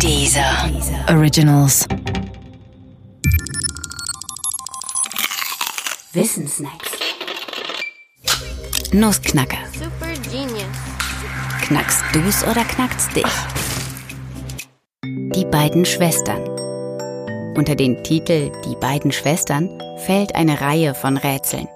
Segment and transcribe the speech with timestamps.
[0.00, 0.70] Dieser
[1.08, 1.86] Originals.
[6.12, 6.90] Wissensnacks.
[8.92, 9.58] Nussknacker.
[9.72, 10.64] Super genius.
[11.62, 13.24] Knackst du's oder knackst dich?
[15.04, 16.42] Die beiden Schwestern.
[17.56, 21.68] Unter den Titel Die beiden Schwestern fällt eine Reihe von Rätseln.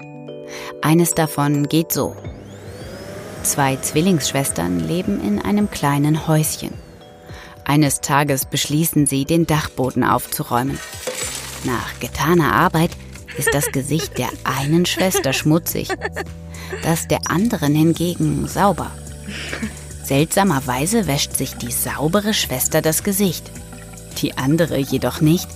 [0.83, 2.15] Eines davon geht so.
[3.43, 6.88] Zwei Zwillingsschwestern leben in einem kleinen Häuschen.
[7.69, 10.79] Eines Tages beschließen sie, den Dachboden aufzuräumen.
[11.65, 12.91] Nach getaner Arbeit
[13.37, 15.91] ist das Gesicht der einen Schwester schmutzig,
[16.83, 18.91] das der anderen hingegen sauber.
[20.03, 23.51] Seltsamerweise wäscht sich die saubere Schwester das Gesicht,
[24.23, 25.49] die andere jedoch nicht.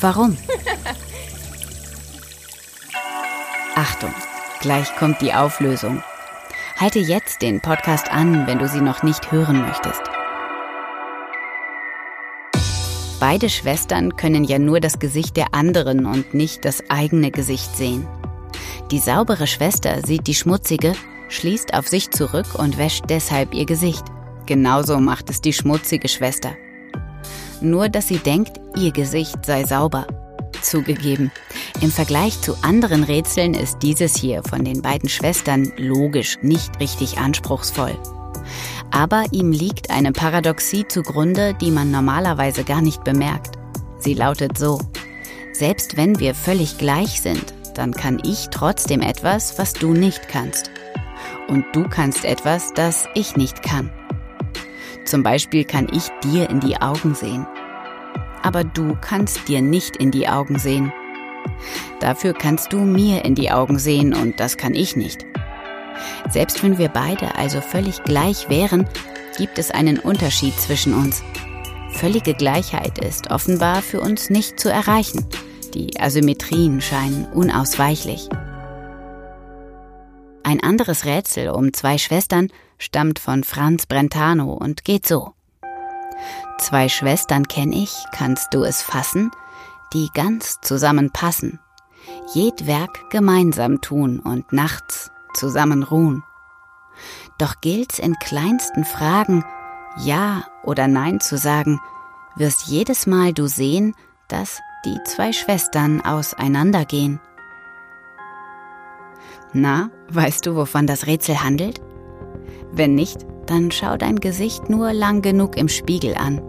[0.00, 0.36] Warum?
[3.74, 4.12] Achtung,
[4.60, 6.02] gleich kommt die Auflösung.
[6.78, 10.02] Halte jetzt den Podcast an, wenn du sie noch nicht hören möchtest.
[13.20, 18.08] Beide Schwestern können ja nur das Gesicht der anderen und nicht das eigene Gesicht sehen.
[18.90, 20.94] Die saubere Schwester sieht die schmutzige,
[21.28, 24.04] schließt auf sich zurück und wäscht deshalb ihr Gesicht.
[24.46, 26.52] Genauso macht es die schmutzige Schwester.
[27.60, 30.06] Nur dass sie denkt, ihr Gesicht sei sauber.
[30.62, 31.30] Zugegeben,
[31.82, 37.18] im Vergleich zu anderen Rätseln ist dieses hier von den beiden Schwestern logisch nicht richtig
[37.18, 37.98] anspruchsvoll.
[38.90, 43.56] Aber ihm liegt eine Paradoxie zugrunde, die man normalerweise gar nicht bemerkt.
[43.98, 44.80] Sie lautet so.
[45.52, 50.70] Selbst wenn wir völlig gleich sind, dann kann ich trotzdem etwas, was du nicht kannst.
[51.48, 53.90] Und du kannst etwas, das ich nicht kann.
[55.04, 57.46] Zum Beispiel kann ich dir in die Augen sehen.
[58.42, 60.92] Aber du kannst dir nicht in die Augen sehen.
[62.00, 65.26] Dafür kannst du mir in die Augen sehen und das kann ich nicht.
[66.28, 68.88] Selbst wenn wir beide also völlig gleich wären,
[69.36, 71.22] gibt es einen Unterschied zwischen uns.
[71.92, 75.26] Völlige Gleichheit ist offenbar für uns nicht zu erreichen.
[75.74, 78.28] Die Asymmetrien scheinen unausweichlich.
[80.42, 82.48] Ein anderes Rätsel um zwei Schwestern
[82.78, 85.34] stammt von Franz Brentano und geht so.
[86.58, 89.30] Zwei Schwestern kenn ich, kannst du es fassen,
[89.92, 91.60] die ganz zusammen passen,
[92.34, 96.22] jed Werk gemeinsam tun und nachts zusammen ruhen.
[97.38, 99.44] Doch gilt's in kleinsten Fragen,
[99.98, 101.80] Ja oder Nein zu sagen,
[102.36, 103.94] wirst jedes Mal du sehen,
[104.28, 107.20] dass die zwei Schwestern auseinandergehen.
[109.52, 111.80] Na, weißt du, wovon das Rätsel handelt?
[112.72, 116.40] Wenn nicht, dann schau dein Gesicht nur lang genug im Spiegel an.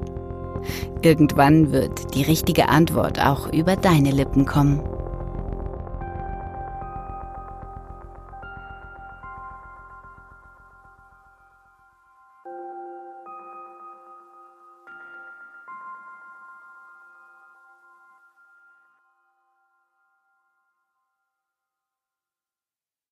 [1.02, 4.82] Irgendwann wird die richtige Antwort auch über deine Lippen kommen.